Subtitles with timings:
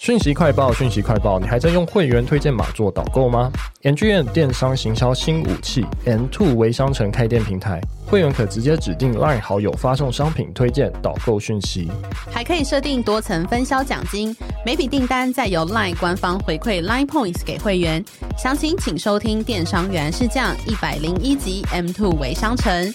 [0.00, 3.52] 讯息快报，讯息快报，你还在用会员推荐码做导购吗
[3.82, 11.90] ngm 电商行销新武器，M Two 微商城开店平台，会员可直接指定 LINE 好友发送商品推荐导购讯息，
[12.30, 18.02] 还可以设定多层分销奖金，每笔订单再由 LINE 官方回馈 LINE Points 给会员。
[18.38, 22.90] 详情请收听电商原来是这样一百零一集 M Two 微商城。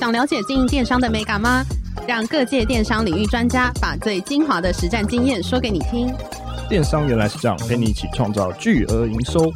[0.00, 1.62] 想了解经营电商的美感吗？
[2.08, 6.10] 让各界电商领域专家把最精华的实战经验说给你听。
[6.70, 9.52] 电商原来是这样，陪你一起创造巨额营收。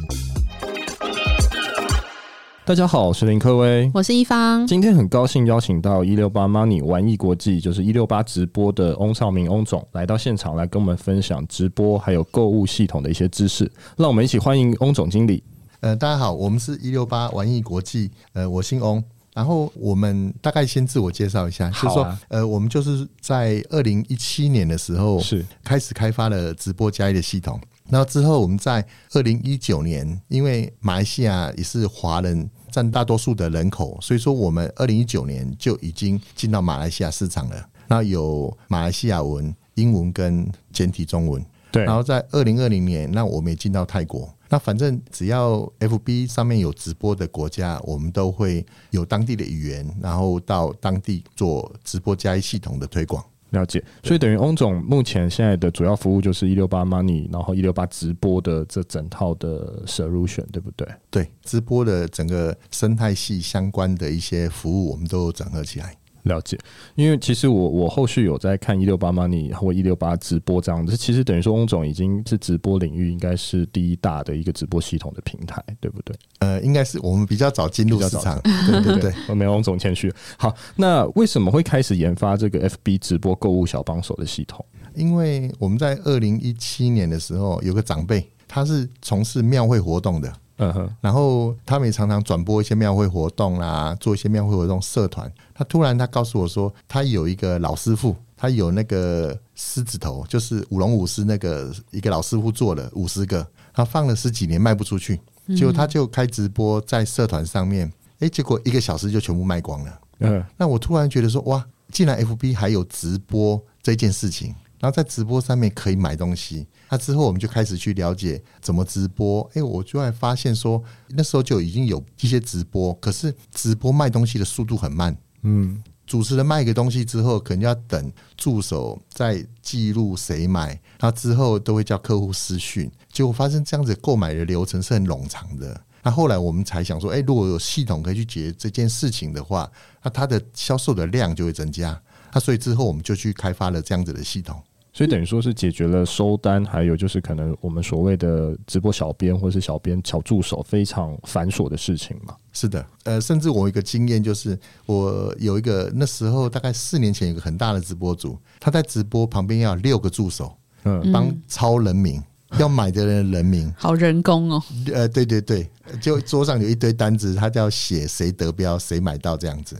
[2.63, 4.67] 大家好，我是林科威，我是一方。
[4.67, 13.63] 今天很高兴邀请到一六八 Money 玩意国际，就是一六八直播的翁少明翁总来到现场，来跟我们分享直播还有购物系统的一些知识。
[13.97, 15.43] 让我们一起欢迎翁总经理。
[15.79, 19.03] 呃，大家好，我们是一六八玩意国际，呃，我姓翁。
[19.35, 27.59] 然后我们大概先自我介绍一下，就是说，呃，我们就是在二零一七年的时候是开始开发了直播加一的系统。
[27.89, 37.69] 然后之后我们在二零一九年，因为马来西亚也是华人占大多数的人口，所以说我们二零一九年就已经进到马来西亚市场了。
[37.89, 41.45] 那有马来西亚文、英文跟简体中文。
[41.73, 41.83] 对。
[41.83, 44.33] 然后在二零二零年，那我们也进到泰国。
[44.49, 53.23] 那反正只要 FB 上面有直播的国家，我们都会有当地的语言，然后到当地做直播加一系统的推广。
[53.51, 60.85] 了解，所以等于翁总目前现在的主要服务就是一六八 Money，然后一六八直播的这整套的 solution，对不对？
[61.09, 65.95] 对，直播的整个生态系相关的一些服务，我们都整合起来。
[66.25, 66.57] 了解，
[66.95, 76.15] 因为其实我我后续有在看一六八 Money 或一六八直播这样子，其实等于说翁总已经是直播领域应该是第一大的一个直播系统的平台，对不对？
[76.39, 80.11] 呃，应该是我们比较早进入市场，对对对，我没有翁总谦虚。
[80.37, 84.65] 好，那为什么会开始研发这个 FB 直播购物小帮手的系统？
[84.95, 90.33] 因为我们在二零一七年的时候有个长辈，他是从事庙会活动的。
[90.57, 95.31] 嗯哼，然后他们也常常转播一些庙会活动啦，做一些庙会活动社团。
[95.53, 105.19] 他突然他告诉我说，他有一个老师傅，他有那个狮子头，就是舞龙舞狮那个一个老师傅做了五十个，他放了十几年卖不出去，
[105.57, 109.99] 结果他就开直播在社团上面，哎，结果一个小时就全部卖光了。
[110.19, 114.55] 嗯，那我突然觉得说，哇，既然 FB 还有直播这件事情。
[114.85, 119.41] 然后在直播上面可以买东西，那之后我们就开始去了解怎么直播。
[119.55, 120.79] 哎，我就会发现说，
[121.09, 125.17] 那时候就已经有一些直播，可是直播卖东西的速度很慢。
[125.41, 132.87] 嗯，主持人卖一个东西之后，可能要等助手再记录谁买，那之后都会叫客户私讯。
[133.11, 135.81] 结果发现这样子购买的流程是很冗长的。
[136.03, 139.67] 那后来我们才想说，哎，如果有系统可以去解决这件事情的话，
[140.03, 141.99] 那它的销售的量就会增加。
[142.31, 144.61] 那所以之后我们就去开发了这样子的系统，
[144.95, 152.33] 所以等于说是解决了收单，还有就是可能我们所谓的直播小编或是小编小助手非常繁琐的事情嘛。
[152.53, 162.23] 是的，呃，甚至我有一个经验就是，我有一个那时候大概四年前有一个很大的直播组，他在直播旁边要有六个助手，嗯，帮抄人名。
[162.59, 164.63] 要买的人人名， 好人工哦。
[164.93, 165.69] 呃，对对对，
[165.99, 169.75] 就桌上有一堆单子，他就要写谁得标，谁买到这样子。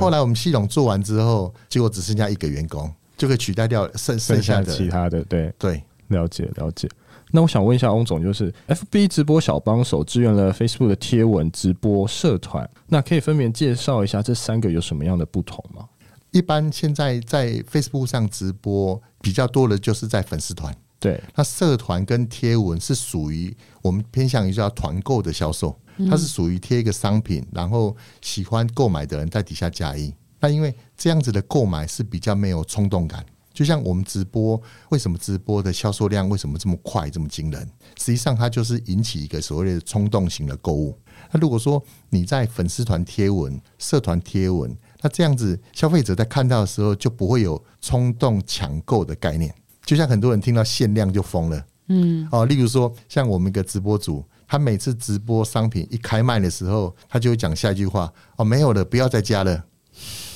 [0.00, 5.22] 后来我们系统做完之后，结果只剩下一个员工，就可以取代掉剩剩下的其他的。
[5.24, 6.88] 对对，了解了解。
[7.32, 15.88] 那我想问一下翁总，就是 FB 直播小帮手支援了 Facebook 的贴文直播社团，那可以分别介绍一下这三个有什么样的不同吗？
[16.30, 20.74] 一般现在在 Facebook 上直播比较多的就是在粉丝团。
[21.00, 25.76] 对，那社团跟贴文是属于我们偏向于叫团购的销售，
[26.08, 30.14] 它是属于贴一个商品，然后喜欢购买的人在底下加一。
[30.40, 34.60] 那因为这样子的购买是比较没有冲动感，就像我们直播，
[34.90, 37.68] 为什么直播的销售量为什么这么快这么惊人？
[37.98, 40.98] 实际上它就是引起一个所谓的冲动型的购物。
[41.32, 49.54] 那如果说你在粉丝团贴文、社团贴文，那这样子消费者在看到的时候就不会有冲动抢购的概念。
[49.84, 59.64] 就像很多人听到限量就疯了，嗯，哦，例如说像我们一个直播主，他每次直播商品一开卖的时候，他就会讲下一句话，哦，没有了，不要再加了，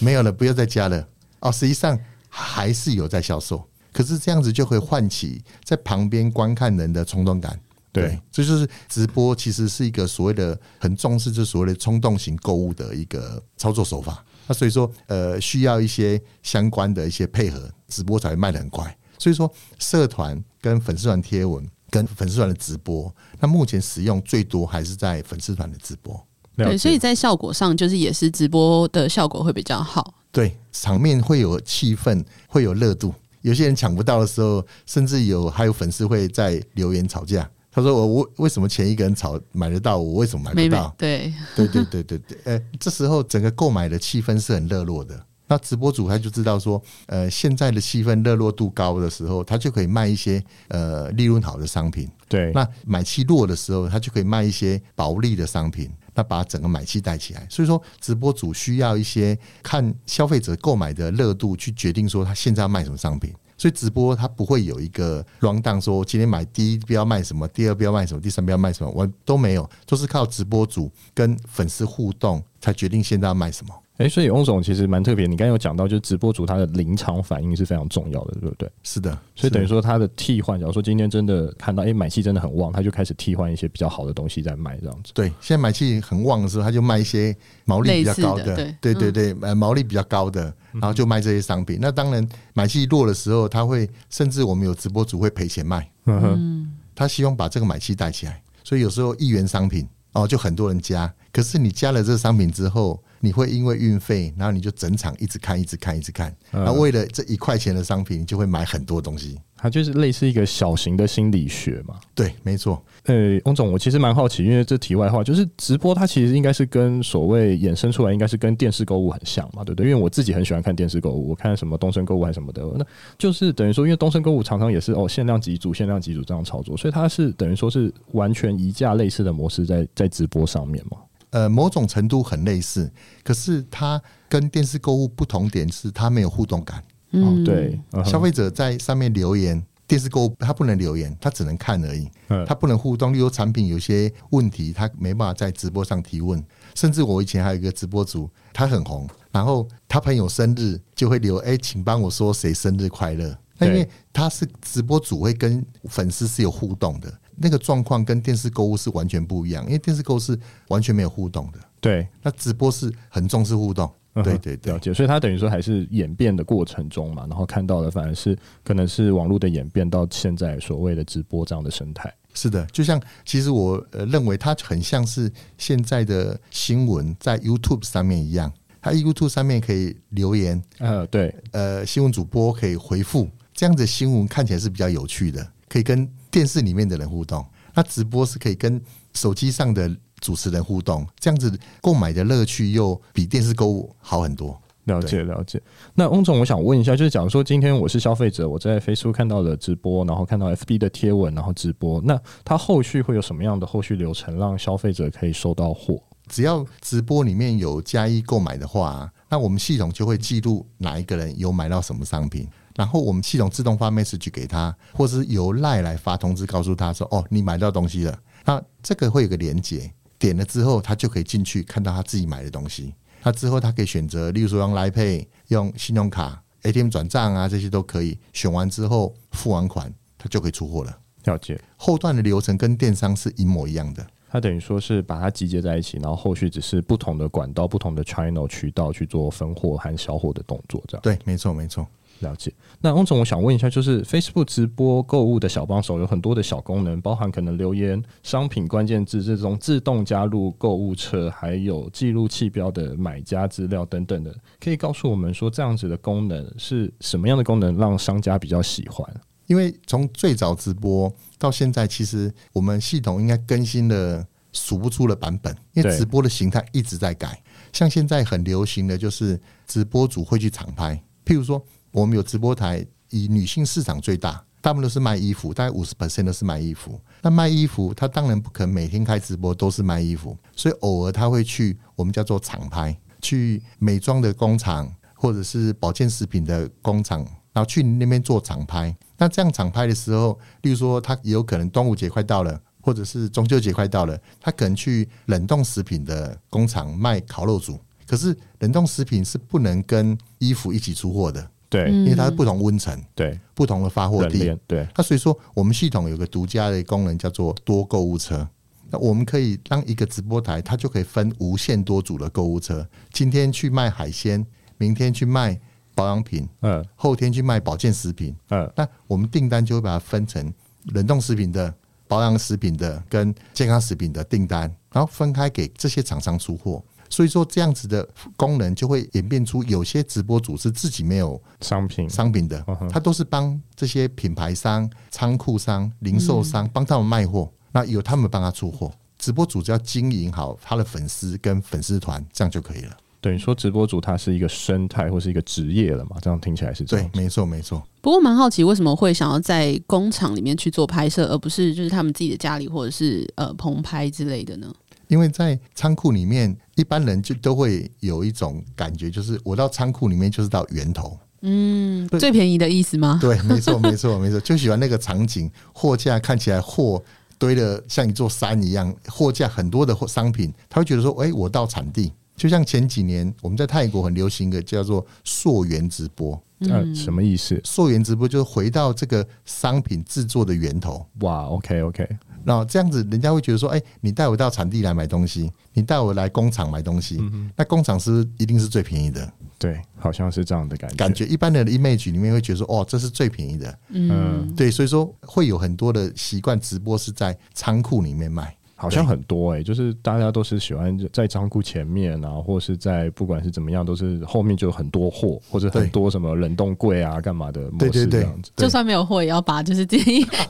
[0.01, 1.07] 没有了，不要再加了，
[1.41, 1.99] 哦，实际上
[2.29, 3.63] 还是有在销售，
[3.93, 7.61] 可是这样子就会唤起在旁边观看人的冲动感，
[7.93, 14.25] 对，这就是直播其实是一个所谓的很重视这所谓的冲动型购物的一个操作手法。
[14.47, 18.97] 那所以说，呃，需要一些相关的一些配合，直播才会卖得很快。
[19.19, 26.21] 所以说，社团跟粉丝团贴文跟粉丝团的直播，那目前使用最多还是在粉丝团的直播。
[26.69, 30.15] 对，所以在效果上，就是也是直播的效果会比较好。
[30.33, 33.15] 对，场面会有气氛，会有热度。
[33.43, 37.49] 有些人抢不到的时候，甚至有还有粉丝会在留言吵架。
[37.73, 45.19] 他说：“我我为什么前一个人吵买得到，我为什么买不到？”对对对对对对，呃，这时候整个购买的气氛是很热络的。
[45.47, 52.09] 那直播主他就知道说，呃，现在的气氛热络度高的时候，他就可以卖一些呃利润好的商品。
[52.29, 55.91] 对，那买气弱的时候，他就可以卖一些薄利的商品。
[56.21, 57.47] 要把整个买气带起来。
[57.51, 63.35] 所以说，直播主需要一些看消费者购买的热度去决定说他现在要卖什么商品。
[63.57, 73.75] 所以直播它不会有一个 rundown 说今天买第一标卖什么，第二标卖什么，第三标卖什么，我都没有，都是靠直播主跟粉丝互动才决定现在要卖什么。
[74.01, 75.27] 哎，所以翁总其实蛮特别。
[75.27, 78.67] 你刚刚有讲到，就是直播主他的临场反应是非常重要的，对不对？
[78.83, 85.13] 是的，所以等于说他的替换，假如说今天真的看到哎买气真的很旺，他就开始替换一些比较好的东西在卖，这样子。
[85.13, 87.37] 对，现在买气很旺的时候，他就卖一些
[87.67, 91.77] 毛利比较高的，的对，对对对，呃，毛利比较高的，然后就卖这些商品。
[91.77, 102.99] 嗯、那当然买气弱的时候，他会甚至我们有直播主会赔钱卖，嗯哼，他希望把这个买气带起来，所以有时候一元商品哦，就很多人加，可是你加了这个商品之后。
[103.21, 106.35] 你会因为运费，然后你就整场一直看，一直看，一直看。
[106.51, 109.39] 那为了这一块钱的商品，你就会买很多东西。
[109.63, 112.01] 它就是类似一个小型的心理学嘛。
[112.15, 112.83] 对，没错。
[113.05, 119.91] 呃，翁总，我其实蛮好奇，因为这题外话，就是直播它其实应该是跟所谓衍生出来，应该是跟电视购物很像嘛，对不对？
[119.91, 122.87] 因为我自己很喜欢看电视购物，我看什么东升购物还是什么的，那
[123.19, 130.97] 就是等于说，因为东升购物常常也是哦限量几组、限量几组这样操作，所以它是等于说是完全一架类似的模式在在直播上面嘛。
[131.31, 132.91] 呃，某种程度很类似，
[133.23, 136.83] 可是它跟电视购物不同点是，它没有互动感。
[137.13, 142.09] 嗯，对，消费者在上面留言，电视购物他不能留言，他只能看而已，
[142.47, 143.13] 他不能互动。
[143.13, 146.41] 例如产品有些问题，他没办法在直播上提问。
[146.77, 153.37] 甚至我以前还有一个直播主，他很红，然后他朋友生日就会留，哎，请帮我说谁生日快乐。
[153.59, 157.13] 那因为他是直播主，会跟粉丝是有互动的。
[157.43, 160.39] 那个状况跟电视购物是完全不一样，因为电视购物是
[160.69, 161.59] 完全没有互动的。
[161.81, 163.91] 对，那直播是很重视互动。
[164.23, 164.93] 对对对，了解。
[164.93, 172.13] 所以它等于说还是演变的过程中嘛，然后看到的反而是可能是网络的演变到现在所谓的直播这样的生态。
[172.35, 178.53] 是的，就像其实我呃认为它很像是现在的新闻在 YouTube 上面一样，
[178.83, 186.07] 它 YouTube 上面可以留言，呃对，呃新闻主播可以回复，这样子新闻看起来是比较有趣的，可以跟。
[186.31, 187.45] 电视里面的人互动，
[187.75, 188.81] 那直播是可以跟
[189.15, 189.91] 手机上的
[190.21, 194.61] 主持人互动，这样子购买的乐趣又比电视购物好很多。
[194.85, 195.61] 了解了解。
[195.95, 206.03] 那翁总，我想问一下，就是假如说今天我是消费者，我在 Facebook 看到了直播，然后看到 FB 的贴文，然后直播，那它后续会有什么样的后续流程，让消费者可以收到货？
[206.29, 212.49] 只要直播里面有加一购买的话，那我们系统就会记录哪一个人有买到什么商品。
[212.81, 222.95] 然后我们系统自动发 message 给他，或是由赖来发通知告诉他说：“哦，你买到东西了。”那这个会有个连接，点了之后他就可以进去看到他自己买的东西。
[223.23, 228.19] 那之后他可以选择，例如说用 Line Pay、用信用卡、ATM 转账啊，这些都可以。
[228.33, 230.99] 选完之后付完款，他就可以出货了。
[231.25, 231.61] 了解。
[231.77, 234.07] 后段的流程跟电商是一模一样的。
[234.31, 241.03] 他等于说是把它集结在一起，然后后续只是不同的管道、不同的 channel 渠道去做分货和销货的动作，这样。
[241.03, 241.87] 对，没错，没错。
[242.21, 242.53] 了解。
[242.81, 259.07] 那翁总，我想问一下，就是 Facebook 直播购物的小帮手有很多的小功能，包含可能留言、商品关键字这种自动加入购物车，还有记录气标的买家资料等等的，可以告诉我们说，这样子的功能是什么样的功能让商家比较喜欢？
[259.47, 267.43] 因为从最早直播到现在，其实我们系统应该更新了数不出的版本，因为直播的形态一直在改。
[267.73, 271.63] 像现在很流行的就是直播主会去场拍，譬如说。
[271.93, 277.01] 我们有直播台，以女性市场最大，大部分都是卖衣服，大概五十 percent 都是卖衣服。
[277.23, 287.21] 那卖衣服，他当然不可能每天开直播都是卖衣服，所以偶尔他会去我们叫做厂拍，去美妆的工厂或者是保健食品的工厂，
[287.53, 288.97] 然后去那边做厂拍。
[289.19, 297.79] 那这样厂拍的时候，例如说他也有可能端午节快到了，或者是中秋节快到了，他可能去冷冻食品的工厂卖烤肉组。
[298.07, 301.51] 可是冷冻食品是不能跟衣服一起出货的。
[301.71, 304.87] 对，因为它是不同温层，对，不同的发货地，对。
[304.97, 308.47] 那所以说，我们系统有个独家的功能叫做多购物车。
[308.91, 312.85] 那我们可以让一个直播台，它就可以分无限多组的购物车。
[313.13, 314.45] 今天去卖海鲜，
[314.79, 315.61] 明天去卖
[315.95, 320.53] 保养品，嗯，后天去卖保健食品，嗯，那我们订单就会把它分成
[320.87, 321.73] 冷冻食品的、
[322.09, 324.63] 保养食品的跟健康食品的订单，
[324.93, 326.83] 然后分开给这些厂商出货。
[327.11, 338.91] 所以说这样子的功能就会演变出，有些直播主是自己没有商品商品的，他都是帮这些品牌商、仓库商、零售商帮他们卖货，那由他们帮他出货。
[339.19, 342.97] 直播主只要经营好他的粉丝跟粉丝团，这样就可以了。
[343.21, 346.17] 等于说直播主他是一个生态或是一个职业了嘛？
[346.23, 347.11] 这样听起来是这样。
[347.13, 347.83] 对，没错没错。
[348.01, 354.73] 不过蛮好奇，为什么会想要在工厂里面去做拍摄，而不是就是他们自己的家里或者是呃棚拍之类的呢？
[355.11, 363.19] 因为在仓库里面，一般人就都会有一种感觉，就是我到仓库里面就是到源头，嗯，最便宜的意思吗？
[363.21, 367.03] 对，没错，没错，没错，就喜欢那个场景，货架看起来货
[367.39, 377.61] 堆得像一座山一样，货架很多的商品，他会觉得说，哎，我到产地，就像前几年我们在泰国很流行一个叫做溯源直播，嗯，什么意思？
[377.65, 381.05] 溯源直播就是回到这个商品制作的源头。
[381.23, 382.09] 哇，OK，OK。
[382.47, 387.23] 后这样子，人家会觉得说：“哎，你带我到产地来买东西，你带我来工厂买东西，
[387.57, 390.97] 那工厂是是一定是最便宜的？”对，好像是这样的感觉。
[390.97, 398.57] 感觉一般的 image 里面会觉得说：“哦，这是最便宜的。”嗯，对，所以说会有很多的习惯，直播是在仓库里面卖。
[398.81, 408.51] 好像很多哎、欸，就是大家都是喜欢在仓库前面啊，或是在不管是怎么样，都是后面就有很多货，或者很多什么冷冻柜啊，干嘛的模式这样子。
[408.57, 409.99] 就算没有货，也要把就是这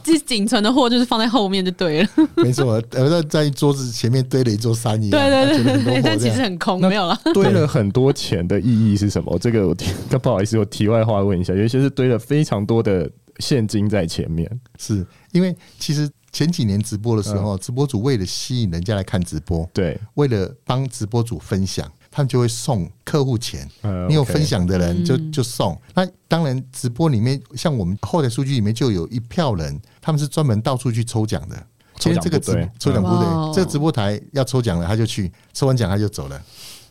[0.04, 2.08] 这仅存的货就是放在后面就对了。
[2.36, 5.20] 没错，呃，在桌子前面堆了一座山一样。
[5.20, 7.18] 对对对对，但其实很空，没有了。
[7.34, 9.36] 堆了很多钱的意义是什么？
[9.40, 13.10] 这个我提， 不好意思，我题外话问一下，有一些是堆了非常多的
[13.40, 16.08] 现金在前面，是因为其实。
[16.32, 23.68] 前几年直播的时候，直播主为了吸引人家来看直播，对，为了帮直播主分享，他们就会送客户钱。
[24.08, 25.76] 你有分享的人就就送。
[25.94, 31.66] 那当然，直播里面像我们后台数据里面就有一票人，他们是专门到处去抽奖的。
[31.98, 36.42] 其实这个直抽奖部队，这个直播台要抽奖了，他就去抽完奖他就走了。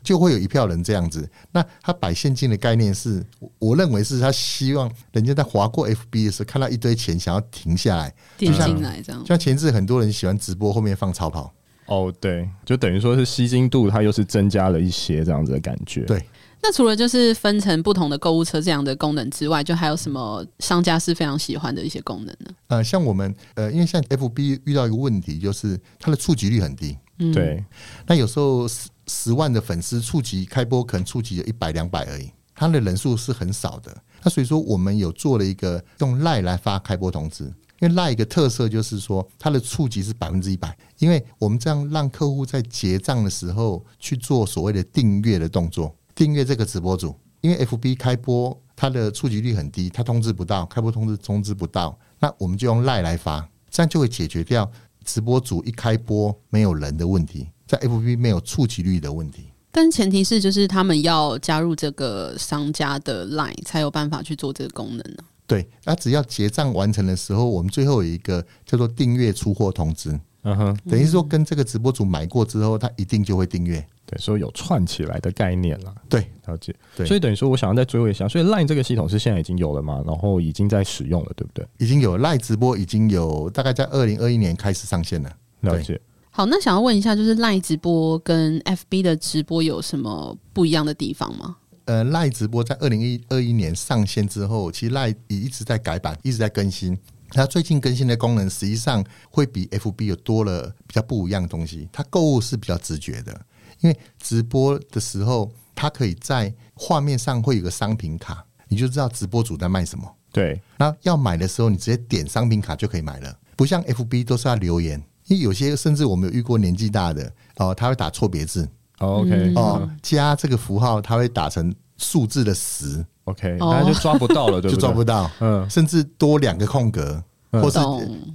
[0.10, 3.24] 就会有一票人这样子，那他摆现金的概念是，
[3.60, 9.24] 我认为是他希望人家在划过 FB 的时候看到一堆钱，想要停下来点进来这样。
[9.24, 11.54] 像前置很多人喜欢直播后面放超跑，
[11.86, 16.02] 哦，对，就等于说是吸金度，它又是增加了一些这样子的感觉。
[16.06, 16.20] 对，
[16.64, 22.52] 那除了就是分成不同的购物车这样的功能之外，就还有什么商家是非常喜欢的一些功能呢？
[22.70, 26.98] 呃，像我们呃，因为像 FB 遇到一个问题，就是它的触及率很低。
[27.20, 27.64] 嗯，对，
[28.08, 28.68] 那有时候。
[29.10, 33.92] 十万的粉丝触及开播可能触及有一百两百而已，他的人数是很少的。
[34.22, 37.46] 那所以说我们有做了一个用 LINE 来发开播通知，
[37.80, 54.70] 因为 LINE 一个特色就是说它的触及是百分之一百，因为我们这样让客户在结账的时候去做所谓的订阅的动作，订阅这个直播主，因为 FB 开播它的触及率很低，它通知不到，开播通知通知不到，那我们就用 LINE 来发，这样就会解决掉
[55.04, 57.48] 直播主一开播没有人的问题。
[57.70, 65.24] 在 FB 没有触及率的问题，但前提是就是他们要加入这个商家的 Line 才有办法去做这个功能呢。
[65.46, 70.20] 对，那只要结账完成的时候，我们最后有一个叫做订阅出货通知。
[70.42, 73.86] 嗯哼，等于说跟这个直播主买过之后，他一定就会订阅。
[74.08, 75.94] 对，所以有串起来的概念了。
[76.08, 76.74] 对，了解。
[76.96, 80.02] 对，所以等于说，我想要再追问一下，所以 Line 这个系统是现在已经有了嘛？
[80.08, 81.64] 然后已经在使用了，对不对？
[81.78, 85.32] 已经有 Line 直播，已经有大概在二零二一年开始上线了。
[85.60, 86.00] 了解。
[86.40, 91.58] 好，那想要问一下，就是 Line 直播跟 FB 的直播有什么不一样的地方吗？
[91.84, 96.98] 呃，Line 直播在二零一二一年上线之后，其实 Line 也一直在改版，一直在更新。
[97.32, 101.90] 它最近更新的功能，实际上会比 FB 有多了比较不一样的东西。
[101.92, 103.38] 它购物是比较直觉的，
[103.82, 110.10] 因为直播的时候，它可以在画面上会有个商品卡，你就知道直播主在卖什么。
[110.32, 115.04] 对，那要买的时候，你直接点商品卡就可以买了，不像 FB 都是要留言。
[115.30, 118.68] 因为有些甚至我们有遇过年纪大的哦，他会打错别字
[118.98, 124.76] ，OK 哦，加这个符号他会打成数字的十，OK，那就抓不到了，对不对？
[124.76, 127.80] 就抓不到，嗯，甚至多两个空格，或是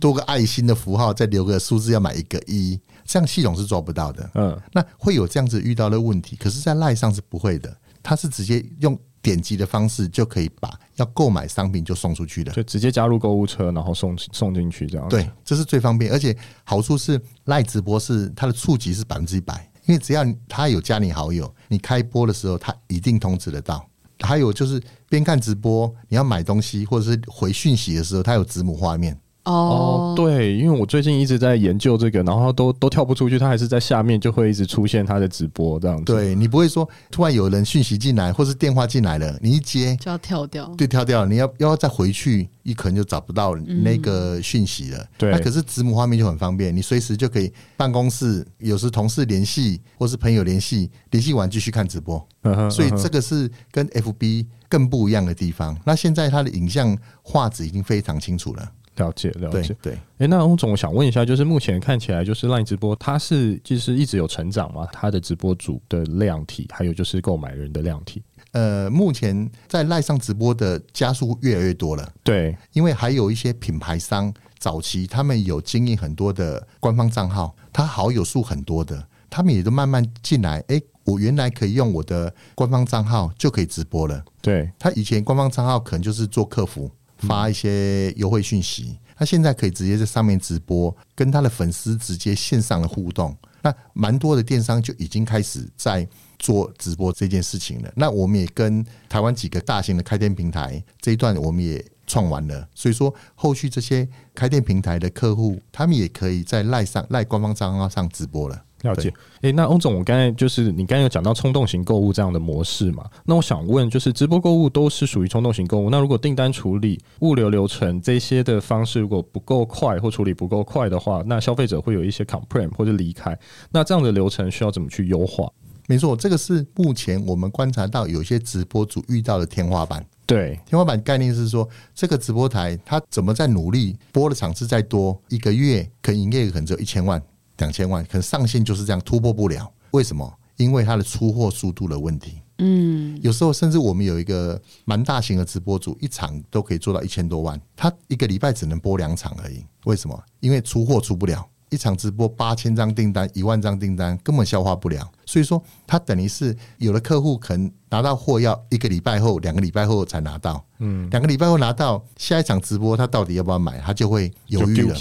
[0.01, 8.99] 多个爱心的符号，再留个数字要买一个一，这样系统是抓不到的，嗯，那会有这样子遇到的问题，可是，在赖上是不会的，它是直接用。
[9.25, 15.09] 点击的方式就可以把要购买商品就送出去的，就直接加入购物车，然后送送进去这样。
[15.09, 23.89] 对，这是最方便，而且好处是 LINE 直播是它的触及是百分之一百，因为只要他有加你好友，你开播的时候他一定通知得到。
[24.21, 36.05] 还有就是边看直播，你要买东西或者是回讯息的时候，它有子母画面，哦，对，因为我最近一直在研究这个，然后都都跳不出去，它还是在下面就会一直出现它的直播这样子。
[36.05, 45.07] 对，你不会说突然有人讯息进来，或是电话进来了，你一接就要跳掉，对，跳掉了，你要要再回去，你可能就找不到那个讯息了。
[45.19, 52.27] 对、嗯，那可是子母画面就很方便，你随时就可以办公室，有时同事联系或是朋友联系，联系完继续看直播。
[52.45, 55.77] 嗯哼，所以这个是跟 FB 更不一样的地方。
[55.85, 58.73] 那现在它的影像画质已经非常清楚了。
[58.97, 64.87] 了解了解，对，哎、欸，那翁总，我想问一下，就是目前看起来，就是 LINE 直播，它是就是一直有成长吗？
[64.93, 68.23] 它的直播主的量体，还有就是购买人的量体。
[68.53, 72.09] 呃，目前在 LINE 上直播的加速越来越多了。
[72.23, 80.59] 对，因为还有一些品牌商早期他们有经营很多的官方账号，他好友数很多的，他们也都慢慢进来。
[80.69, 84.25] 哎、欸，我原来可以用我的官方账号就可以直播了。
[84.41, 86.89] 对，他以前官方账号可能就是做客服。
[87.27, 93.37] 发一些优惠讯息，他现在可以直接在上面直播，跟他的粉丝直接线上的互动。
[93.63, 96.07] 那蛮多的电商就已经开始在
[96.39, 97.91] 做直播这件事情了。
[97.97, 108.65] 那我们也跟台湾几个大型的开店平台这一段我们也创完了，所以说后续这些开店平台的客户，他们也可以在赖上赖官方账号上直播了。
[108.85, 109.09] 了解，
[109.41, 113.05] 诶、欸，那翁总，我刚才就是你刚才有讲到冲动型购物这样的模式嘛？
[113.25, 123.37] 那我想问，就是直播购物都是属于冲动型购物，那如果订单处理、物流流程这些的方式如果不够快或处理不够快的话，那消费者会有一些 complain 或者离开，
[123.71, 125.51] 那这样的流程需要怎么去优化？
[125.87, 130.05] 没错，这个是目前我们观察到有些直播主遇到的天花板。
[130.27, 137.23] 对，天花板概念是说，这个直播台它怎么在努力，播的场次再多，一个月可营业额可能只有一千万。
[137.59, 139.73] 两千万，可能上限就是这样突破不了。
[139.93, 140.33] 为什么？
[140.57, 142.41] 因为它的出货速度的问题。
[142.59, 149.65] 嗯，有时候甚至我们有一个蛮大型的直播主，一场都可以做到一千多万，他一个礼拜只能播两场而已。
[149.87, 150.21] 为什么？
[150.39, 151.45] 因为出货出不了。
[151.75, 164.95] 一场直播八千张订单，一万张订单根本消化不了，所以说他等于是有的客户可能拿到货要一个礼拜后、两个礼拜后才拿到，嗯，两个礼拜后拿到下一场直播，他到底要不要买，他就会犹豫了，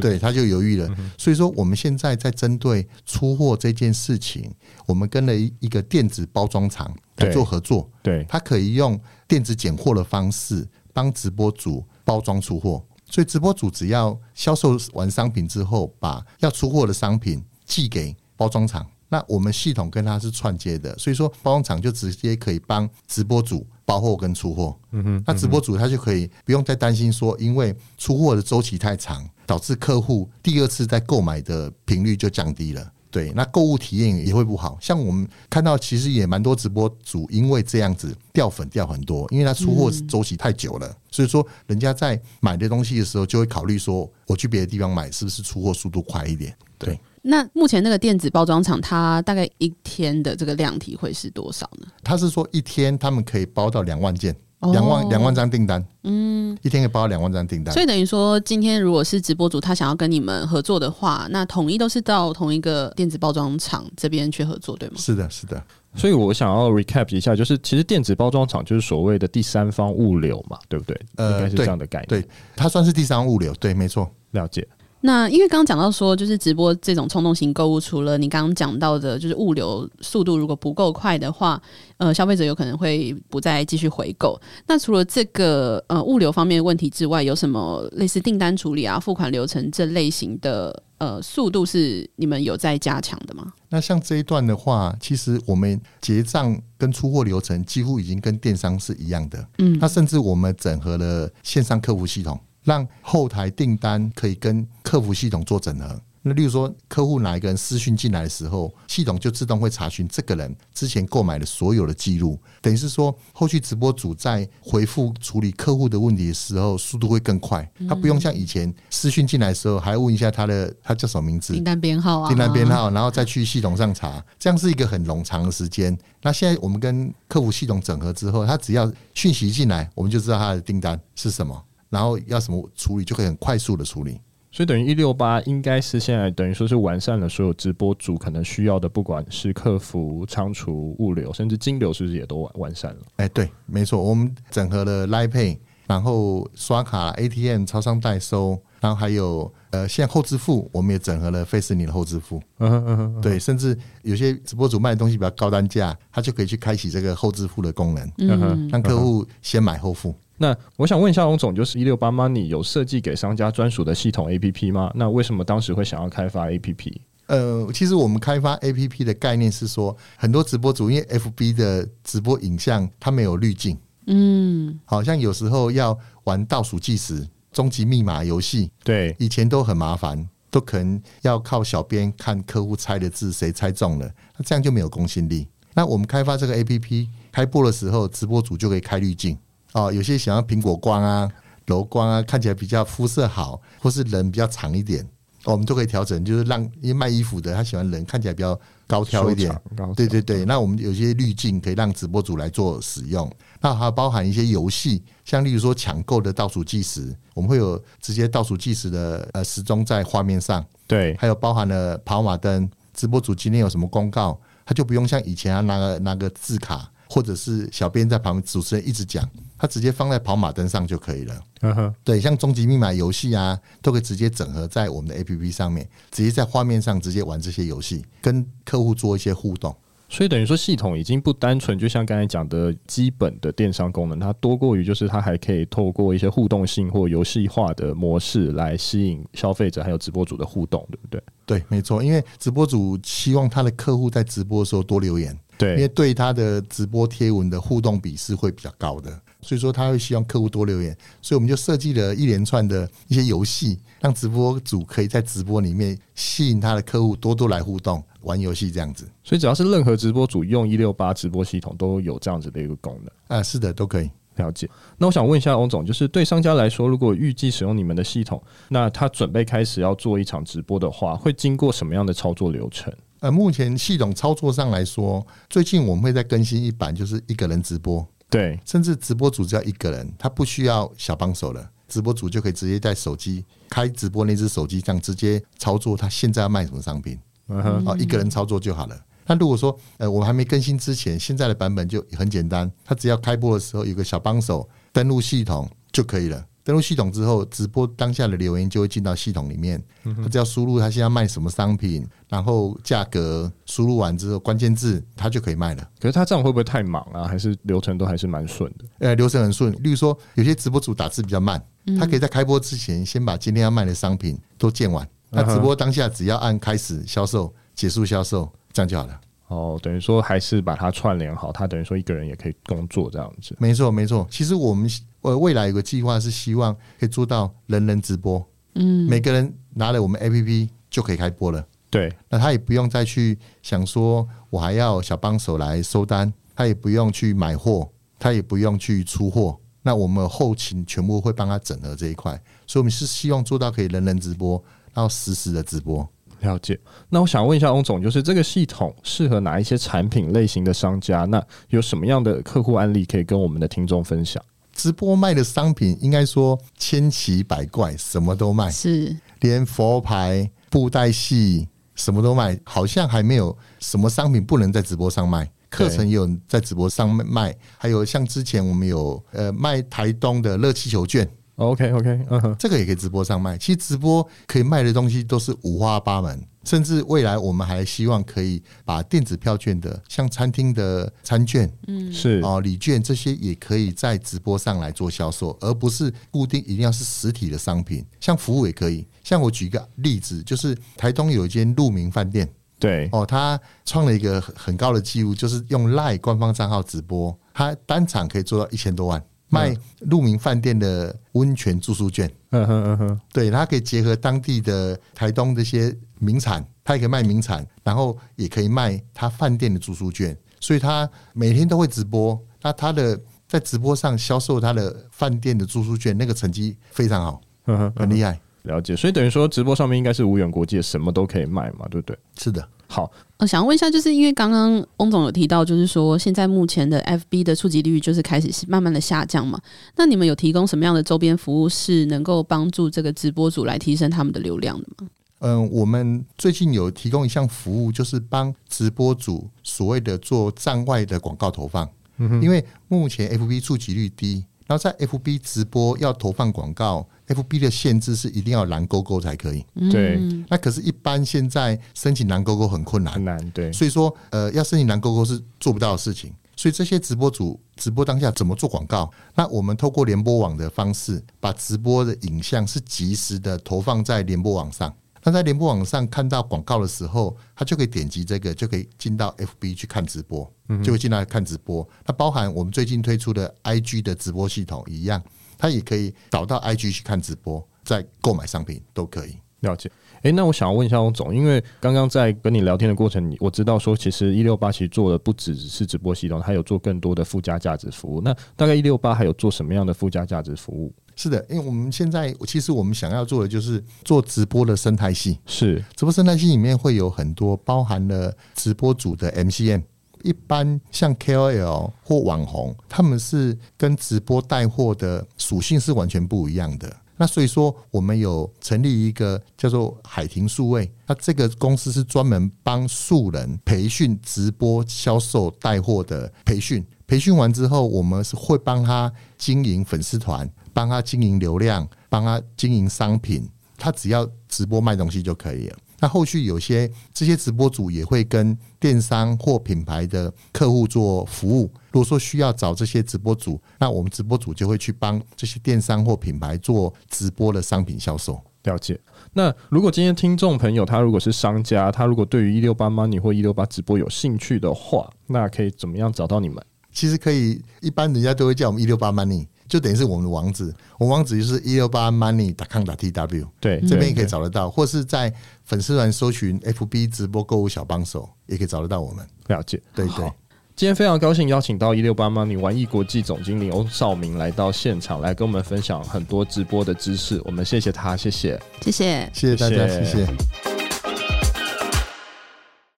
[0.00, 0.90] 对，他就犹豫了。
[1.16, 4.52] 所以说我们现在在针对出货这件事情，
[4.86, 12.84] 我们跟了一个电子包装厂来做合作，对，他可以用电子拣货的方式帮直播主包装出货。
[13.08, 24.76] 所以直播主只要销售完商品之后，把要出货的商品寄给包装厂，那我们系统跟它是串接的，所以说包装厂就直接可以帮直播主包货跟出货。
[24.90, 32.92] 嗯哼，那直播主他就可以不用再担心说，因为出货的周期太长，导致客户第二次再购买的频率就降低了。
[33.16, 34.76] 对，那购物体验也会不好。
[34.78, 46.54] 像我们看到，其实也蛮多直播主因为这样子掉粉掉很多，因为他出货周期太久了，所以说人家在买的东西的时候就会考虑说，我去别的地方买是不是出货速度快一点？
[46.76, 47.00] 对。
[47.22, 51.86] 那目前那个电子包装厂，它大概一天的这个量体会是多少呢？
[52.04, 54.36] 他是说一天他们可以包到两万件。
[54.72, 64.94] 两万两万张订单，嗯，一天可以包两万张订单，所以等于说，今天如果是直播主他想要跟你们合作的话，那统一都是到同一个电子包装厂这边去合作，对吗？
[64.96, 65.62] 是的，是的。
[65.94, 71.00] 所以我想要 recap 一下，就是其实电子包装厂就是所谓的第三方物流嘛，对不对？
[71.16, 72.08] 呃，应该是这样的概念。
[72.08, 74.66] 对，它算是第三方物流，对，没错，了解。
[75.06, 81.62] 那因为刚刚讲到说，就是直播这种冲动型购物，除了你刚刚讲到的，就是物流速度如果不够快的话，
[81.98, 84.38] 呃，消费者有可能会不再继续回购。
[84.66, 93.52] 那除了这个呃物流方面的问题之外，有什么类似订单处理啊、付款流程这类型的呃速度是你们有在加强的吗？
[93.68, 99.46] 那像这一段的话，其实我们结账跟出货流程几乎已经跟电商是一样的。
[99.58, 102.36] 嗯，那甚至我们整合了线上客服系统。
[102.66, 105.98] 让后台订单可以跟客服系统做整合。
[106.28, 112.36] 那例如说，客户哪一个人私讯进来的时候，系统就自动会查询这个人之前购买的所有的记录。
[112.60, 117.70] 等于是说，后续直播主在回复处理客户的问题的时候，速度会更快。
[117.88, 125.96] 他不用像以前私讯进来的时候，还要问一下他的他叫什么名字、订单编号啊、订单编号，然后再去系统上查，这样是一个很冗长的时间。
[126.22, 131.62] 那现在我们跟客服系统整合之后，他只要讯息进来，我们就知道他的订单是什么。
[131.90, 134.20] 然后要什么处理，就可以很快速的处理。
[134.52, 143.00] 所以等于一六八应该是现在等于说是完善了所有直播主可能需要的，不管是客服、仓储、物流，甚至金流，是不是也都完完善了？
[143.16, 152.40] 哎，对，没错，我们整合了 Line Pay，然后刷卡、ATM、超商代收，然后还有呃，现在后支付，我们也整合了 Face 你的后支付。
[152.56, 160.14] 嗯哼嗯哼，对，甚至有些直播主卖的东西比较高单价，他就可以去开启这个后支付的功能，嗯哼，让客户先买后付。
[160.38, 164.90] 那我想问一下翁总，就是一六八 Money 有设计给商家专属的系统 APP 吗？
[164.94, 167.00] 那为什么当时会想要开发 APP？
[167.28, 185.48] 呃，其实我们开发 APP 的概念是说，很多直播主因为 FB 的直播影像它没有滤镜，嗯，好像有时候要玩倒数计时、终极密码游戏，对，以前都很麻烦，都可能要靠小编看客户猜的字，谁猜中了，那这样就没有公信力。
[185.74, 189.36] 那我们开发这个 APP 开播的时候，直播主就可以开滤镜
[189.76, 191.30] 哦，有些想要苹果光啊、
[191.66, 195.06] 柔光啊，看起来比较肤色好，或是人比较长一点。
[195.44, 199.54] 我们都可以调整，就是让因为卖衣服的他喜欢人看起来比较高挑一点，
[199.94, 200.46] 对对对。
[200.46, 203.30] 那我们有些滤镜可以让直播主来做使用。
[203.60, 210.64] 那还包含一些游戏，像例如说抢购的倒数计时，我们会有直接倒数计时的呃时钟在画面上。
[210.86, 216.90] 对，还有包含了跑马灯，直播主今天有什么公告，他就不用像以前要拿个拿个字卡。
[217.08, 219.24] 或者是小编在旁边，主持人一直讲，
[219.58, 221.40] 他直接放在跑马灯上就可以了。
[221.62, 229.74] 嗯哼，对，像终极密码游戏啊，都可以直接整合在我们的 APP 上面，直接在画面上直接玩这些游戏，跟客户做一些互动。
[230.08, 241.20] 所以等于说，系统已经不单纯，就像刚才讲的基本的电商功能，它多过于就是它还可以透过一些互动性或游戏化的模式来吸引消费者还有直播主的互动，对不对？
[241.44, 245.36] 对，没错，因为直播主希望他的客户在直播的时候多留言。
[245.58, 259.08] 对，因为对他的直播贴文的互动比是会比较高的，所以说他会希望客户多留言，所以我们就设计了一连串的一些游戏，让直播主可以在直播里面吸引他的客户多多来互动玩游戏这样子。
[259.22, 264.68] 所以只要是任何直播主用一六八直播系统都有这样子的一个功能啊，是的，都可以了解。
[264.98, 272.92] 那我想问一下翁总，就是对商家来说，如果预计使用你们的系统，那他准备开始要做一场直播的话，会经过什么样的操作流程？
[273.20, 289.00] 呃，目前系统操作上来说，最近我们会再更新一版，就是一个人直播，对，甚至直播主只要一个人，他不需要小帮手了，直播主就可以直接在手机开直播那只手机这样直接操作他现在要卖什么商品，嗯哼，哦，一个人操作就好了。
[289.26, 296.44] 那如果说呃我还没更新之前，现在的版本就很简单，他只要开播的时候有个小帮手登录系统就可以了。
[296.66, 299.80] 登录系统之后，直播当下的留言就会进到系统里面。
[300.20, 305.88] 他只要输入他现在卖什么商品，然后价格输入完之后，关键字他就可以卖了。
[306.00, 307.22] 可是他这样会不会太忙啊？
[307.28, 308.84] 还是流程都还是蛮顺的？
[308.98, 309.72] 呃，流程很顺。
[309.80, 311.64] 例如说，有些直播主打字比较慢，
[312.00, 315.08] 他可以在开播之前先把今天要卖的商品都建完。
[315.30, 319.20] 那直播当下只要按开始销售、结束销售，这样就好了。
[319.48, 323.54] 哦，等于说还是把它串联好，他等于说一个人也可以工作这样子。
[323.60, 324.26] 没错，没错。
[324.28, 324.90] 其实我们
[325.26, 328.44] 呃未来有个计划是希望可以做到人人直播，
[328.76, 331.66] 嗯，每个人拿了我们 APP 就可以开播了。
[331.90, 337.88] 对，那他也不用再去想说我还要小帮手来收单，他也不用去买货，
[338.20, 339.58] 他也不用去出货。
[339.82, 342.32] 那我们后勤全部会帮他整合这一块，
[342.66, 344.62] 所以我们是希望做到可以人人直播，
[344.94, 346.08] 然后实时的直播。
[346.40, 351.24] 了解，那我想问一下翁总，就是这个系统适合哪一些产品类型的商家？
[351.24, 354.42] 那有什么样的客户案例可以跟我们的听众分享？
[354.76, 365.50] 直播卖的商品应该说千奇百怪，什么都卖，是连佛牌、布袋戏什么都卖，好像还没有什么商品不能在直播上卖。
[365.68, 371.28] 课程也有在直播上卖，还有像之前我们有呃卖台东的热气球券。
[371.56, 373.58] OK OK，嗯哼，这个也可以直播上卖。
[373.58, 388.04] 其实直播可以卖的东西都是五花八门，甚至未来我们还希望可以把电子票券的，像餐厅的餐券，嗯，是哦，礼券这些也可以在直播上来做销售，而不是固定一定要是实体的商品。
[388.20, 392.48] 像服务也可以，像我举一个例子，就是台东有一间鹿鸣饭店，
[392.80, 399.24] 对哦，他创了一个很高的记录，就是用 LINE 官方账号直播，他单场可以做到一千多万。
[399.48, 412.38] 卖鹿鸣饭店的温泉住宿券，嗯哼嗯哼，对，它可以结合当地的台东这些名产，它也可以卖名产，然后也可以卖他饭店的住宿券，所以他每天都会直播。
[412.62, 418.38] 那他的在直播上销售他的饭店的住宿券，那个成绩非常好，嗯哼，很厉害。
[418.62, 422.18] 了解，所以等于说直播上面应该是无远国界，什么都可以卖嘛，对不对？
[422.36, 422.68] 是的。
[422.88, 429.60] 好，我想问一下，就是因为刚刚翁总有提到，就是说现在目前的 FB 的触及率就是开始慢慢的下降嘛。
[429.96, 435.08] 那你们有提供什么样的周边服务是能够帮助这个直播主来提升他们的流量的吗？
[435.40, 441.86] 嗯，我们最近有提供一项服务，就是帮直播主所谓的做站外的广告投放。
[442.16, 447.06] 嗯，因为目前 FB 触及率低，然后在 FB 直播要投放广告。
[447.28, 450.16] FB 的限制是一定要蓝勾勾才可以，对。
[450.48, 453.72] 那可是，一般现在申请蓝勾勾很困难，很难，对。
[453.72, 456.32] 所以说，呃，要申请蓝勾勾是做不到的事情。
[456.54, 459.10] 所以这些直播主直播当下怎么做广告？
[459.34, 464.94] 那我们透过联播网的方式，把直播的影像是及时的投放在联播网上。
[465.26, 470.48] 那在联播网上看到广告的时候，他就可以点击这个，就可以进到 FB 去看直播，
[470.84, 471.86] 就会进来看直播。
[472.04, 475.20] 它包含我们最近推出的 IG 的直播系统一样，
[475.58, 479.36] 他也可以找到 IG 去看直播，再购买商品都可以。
[479.62, 479.90] 了解。
[480.22, 488.20] 诶，那我想要问一下翁总，因为刚刚在跟你聊天的过程，我知道说其实一六八其实做的不只是直播系统，它有做更多的附加价值服务。
[488.20, 490.94] 那大概一六八还有做什么样的附加价值服务？
[491.16, 499.82] 是的，因为我们现在其实我们想要做的就是做直播的生态系，是直播生态系里面会有很多包含了直播组的 MCN，
[500.22, 506.94] 一般像 KOL 或网红，他们是跟直播带货的属性是完全不一样的。
[507.18, 520.46] 那所以说，我们有成立一个叫做海婷数位，那这个公司是专门帮素人培训直播销售带货的培训，培训完之后，我们是会帮他经营粉丝团。
[520.76, 525.76] 帮他经营流量，帮他经营商品，他只要直播卖东西就可以了。
[526.00, 531.72] 那后续有些这些直播主也会跟电商或品牌的客户做服务。
[531.92, 538.38] 如果说需要找这些直播主，那我们直播主就会去帮这些电商或品牌做直播的商品销售。
[538.64, 539.00] 了解。
[539.32, 546.62] 那如果今天听众朋友他如果是商家，他如果对于一六八 Money 或一六八直播有兴趣的话，那可以怎么样找到你们？
[546.92, 549.46] 其实可以，一般人家都会叫我们一六八 Money。
[549.68, 555.32] 就等于是我们的网址，我们网址就是一六八 money dot com dot tw，对，这边也可以找得到，或是在
[555.64, 559.26] 粉丝团搜寻 FB 直播购物小帮手，也可以找得到我们。
[559.48, 560.30] 了解，对对。
[560.74, 567.40] 今天非常高兴邀请到一六八 money 玩艺国际总经理欧少明来到现场，来跟我们分享很多直播的知识。
[567.46, 570.75] 我们谢谢他，谢谢，谢谢，谢谢大家，谢谢。